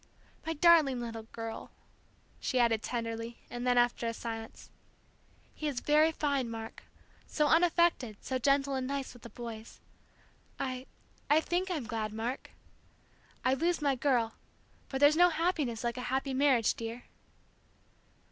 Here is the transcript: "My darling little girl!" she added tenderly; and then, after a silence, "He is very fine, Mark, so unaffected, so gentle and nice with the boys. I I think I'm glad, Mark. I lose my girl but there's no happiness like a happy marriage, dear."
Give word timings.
"My 0.47 0.53
darling 0.53 0.99
little 0.99 1.27
girl!" 1.31 1.69
she 2.39 2.57
added 2.59 2.81
tenderly; 2.81 3.37
and 3.51 3.67
then, 3.67 3.77
after 3.77 4.07
a 4.07 4.15
silence, 4.15 4.71
"He 5.53 5.67
is 5.67 5.79
very 5.79 6.11
fine, 6.11 6.49
Mark, 6.49 6.81
so 7.27 7.45
unaffected, 7.45 8.17
so 8.19 8.39
gentle 8.39 8.73
and 8.73 8.87
nice 8.87 9.13
with 9.13 9.21
the 9.21 9.29
boys. 9.29 9.79
I 10.57 10.87
I 11.29 11.39
think 11.39 11.69
I'm 11.69 11.85
glad, 11.85 12.13
Mark. 12.13 12.49
I 13.45 13.53
lose 13.53 13.79
my 13.79 13.93
girl 13.93 14.33
but 14.89 14.99
there's 15.01 15.15
no 15.15 15.29
happiness 15.29 15.83
like 15.83 15.97
a 15.97 16.01
happy 16.09 16.33
marriage, 16.33 16.73
dear." 16.73 17.03